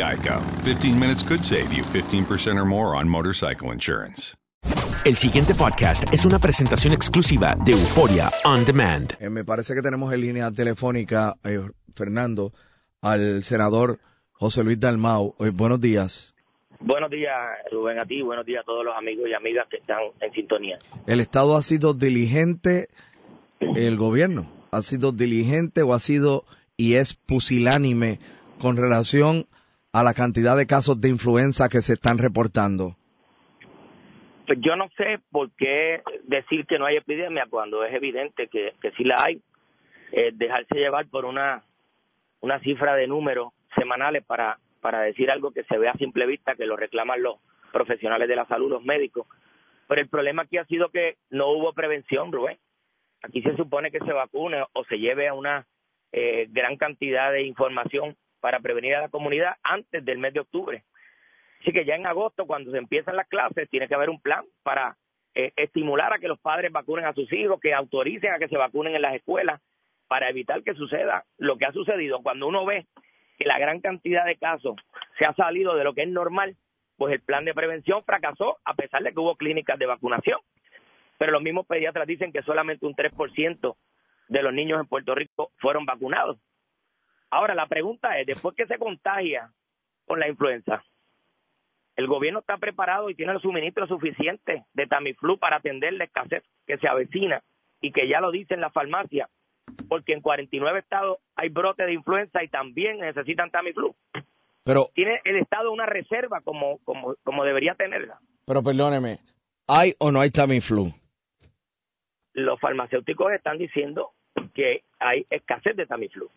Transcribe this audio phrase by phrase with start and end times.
[0.00, 0.40] Geico.
[0.62, 4.34] 15 minutes could save you 15% or more on motorcycle insurance.
[5.04, 9.12] El siguiente podcast es una presentación exclusiva de Euforia On Demand.
[9.20, 11.60] Eh, me parece que tenemos en línea telefónica, eh,
[11.94, 12.52] Fernando,
[13.00, 13.98] al senador
[14.32, 15.34] José Luis Dalmau.
[15.40, 16.34] Eh, buenos días.
[16.80, 17.34] Buenos días,
[17.70, 18.22] Rubén, a ti.
[18.22, 20.78] Buenos días a todos los amigos y amigas que están en sintonía.
[21.06, 22.88] ¿El Estado ha sido diligente,
[23.60, 26.44] el gobierno ha sido diligente o ha sido
[26.76, 28.18] y es pusilánime
[28.58, 29.59] con relación a
[29.92, 32.96] la cantidad de casos de influenza que se están reportando?
[34.46, 38.74] Pues yo no sé por qué decir que no hay epidemia cuando es evidente que,
[38.80, 39.40] que sí la hay.
[40.32, 41.62] Dejarse llevar por una,
[42.40, 46.56] una cifra de números semanales para, para decir algo que se ve a simple vista,
[46.56, 47.36] que lo reclaman los
[47.72, 49.26] profesionales de la salud, los médicos.
[49.86, 52.58] Pero el problema aquí ha sido que no hubo prevención, Rubén.
[53.22, 55.66] Aquí se supone que se vacune o se lleve a una
[56.12, 60.84] eh, gran cantidad de información para prevenir a la comunidad antes del mes de octubre.
[61.60, 64.44] Así que ya en agosto, cuando se empiezan las clases, tiene que haber un plan
[64.62, 64.96] para
[65.34, 68.56] eh, estimular a que los padres vacunen a sus hijos, que autoricen a que se
[68.56, 69.60] vacunen en las escuelas,
[70.08, 72.20] para evitar que suceda lo que ha sucedido.
[72.22, 72.86] Cuando uno ve
[73.38, 74.74] que la gran cantidad de casos
[75.18, 76.56] se ha salido de lo que es normal,
[76.96, 80.40] pues el plan de prevención fracasó a pesar de que hubo clínicas de vacunación.
[81.16, 83.76] Pero los mismos pediatras dicen que solamente un 3%
[84.28, 86.38] de los niños en Puerto Rico fueron vacunados.
[87.30, 89.50] Ahora, la pregunta es, después que se contagia
[90.06, 90.82] con la influenza,
[91.96, 96.42] ¿el gobierno está preparado y tiene el suministro suficiente de Tamiflu para atender la escasez
[96.66, 97.42] que se avecina
[97.80, 99.28] y que ya lo dice en la farmacia?
[99.88, 103.94] Porque en 49 estados hay brote de influenza y también necesitan Tamiflu.
[104.64, 108.18] Pero, ¿Tiene el Estado una reserva como, como, como debería tenerla?
[108.50, 109.20] pero perdóneme,
[109.68, 110.92] ¿hay o no hay Tamiflu?
[112.32, 114.10] Los farmacéuticos están diciendo
[114.54, 116.28] que hay escasez de Tamiflu.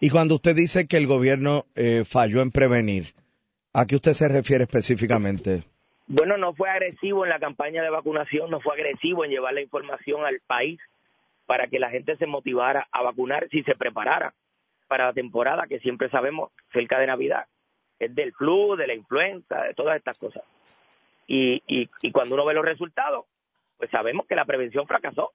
[0.00, 3.14] Y cuando usted dice que el gobierno eh, falló en prevenir,
[3.72, 5.64] ¿a qué usted se refiere específicamente?
[6.06, 9.60] Bueno, no fue agresivo en la campaña de vacunación, no fue agresivo en llevar la
[9.60, 10.80] información al país
[11.46, 14.34] para que la gente se motivara a vacunar si se preparara
[14.88, 17.46] para la temporada que siempre sabemos cerca de Navidad.
[18.00, 20.42] Es del flu, de la influenza, de todas estas cosas.
[21.28, 23.26] Y, y, y cuando uno ve los resultados,
[23.78, 25.30] pues sabemos que la prevención fracasó.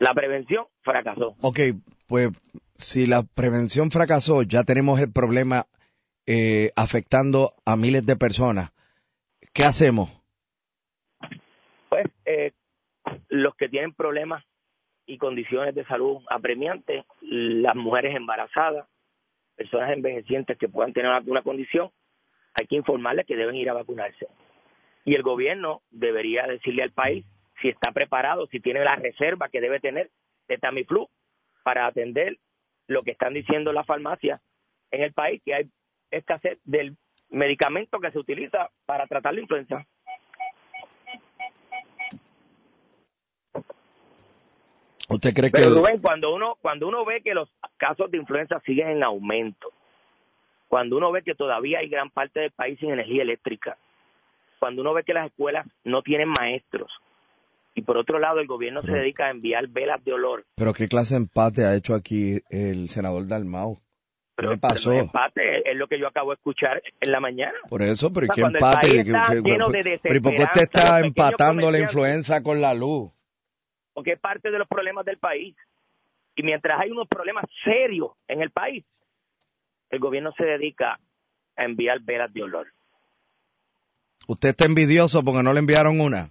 [0.00, 1.36] La prevención fracasó.
[1.40, 1.60] Ok,
[2.06, 2.30] pues
[2.76, 5.66] si la prevención fracasó, ya tenemos el problema
[6.26, 8.72] eh, afectando a miles de personas.
[9.52, 10.10] ¿Qué hacemos?
[11.88, 12.52] Pues eh,
[13.28, 14.44] los que tienen problemas
[15.06, 18.86] y condiciones de salud apremiantes, las mujeres embarazadas,
[19.54, 21.90] personas envejecientes que puedan tener alguna condición,
[22.58, 24.26] hay que informarles que deben ir a vacunarse.
[25.04, 27.24] Y el gobierno debería decirle al país
[27.60, 30.10] si está preparado, si tiene la reserva que debe tener
[30.48, 31.08] de Tamiflu
[31.62, 32.38] para atender
[32.86, 34.40] lo que están diciendo las farmacias
[34.90, 35.70] en el país, que hay
[36.10, 36.96] escasez del
[37.28, 39.86] medicamento que se utiliza para tratar la influenza.
[45.08, 48.60] ¿Usted cree Pero que Rubén, cuando uno cuando uno ve que los casos de influenza
[48.60, 49.72] siguen en aumento,
[50.68, 53.78] cuando uno ve que todavía hay gran parte del país sin energía eléctrica,
[54.58, 56.90] cuando uno ve que las escuelas no tienen maestros
[57.76, 60.88] y por otro lado el gobierno se dedica a enviar velas de olor, pero qué
[60.88, 63.76] clase de empate ha hecho aquí el senador Dalmau?
[64.36, 64.92] ¿Qué le pero pasó?
[64.92, 67.54] el empate es lo que yo acabo de escuchar en la mañana.
[67.70, 68.88] Por eso, pero O sea, ¿qué empate?
[68.88, 69.68] ¿Qué- qué- pero
[70.16, 73.12] ¿y por qué usted está empatando la influenza con la luz?
[73.94, 75.56] porque es parte de los problemas del país.
[76.34, 78.84] Y mientras hay unos problemas serios en el país,
[79.88, 81.00] el gobierno se dedica
[81.56, 82.66] a enviar velas de olor.
[84.28, 86.28] ¿Usted está envidioso porque no le enviaron una?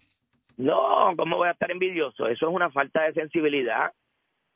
[0.58, 2.28] No, ¿cómo voy a estar envidioso?
[2.28, 3.92] Eso es una falta de sensibilidad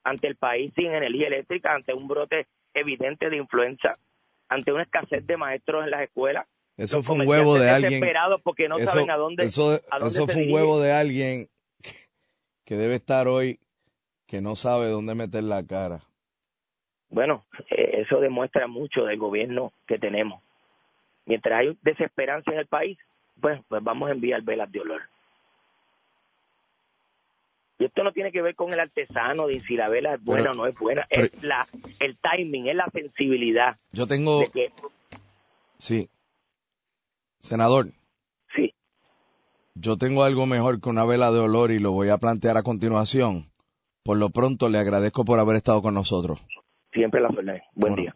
[0.03, 3.97] ante el país sin energía eléctrica, ante un brote evidente de influenza,
[4.47, 6.47] ante una escasez de maestros en las escuelas.
[6.77, 7.91] Eso Los fue un huevo de alguien.
[7.93, 10.79] desesperados porque no eso, saben a dónde, eso, a dónde eso se fue un huevo
[10.79, 11.49] de alguien
[12.65, 13.59] que debe estar hoy
[14.27, 16.01] que no sabe dónde meter la cara.
[17.09, 20.41] Bueno, eh, eso demuestra mucho del gobierno que tenemos.
[21.25, 22.97] Mientras hay desesperanza en el país,
[23.41, 25.01] pues, pues vamos a enviar velas de olor.
[27.81, 30.51] Y esto no tiene que ver con el artesano de si la vela es buena
[30.51, 31.65] Pero- o no es buena, pero- es la,
[31.99, 34.71] el timing, es la sensibilidad Yo tengo, de que
[35.77, 36.09] sí,
[37.39, 37.91] senador.
[38.55, 38.73] Sí.
[39.75, 42.63] Yo tengo algo mejor que una vela de olor y lo voy a plantear a
[42.63, 43.49] continuación.
[44.03, 46.39] Por lo pronto le agradezco por haber estado con nosotros.
[46.91, 47.61] siempre la suelen.
[47.75, 48.15] Buen día.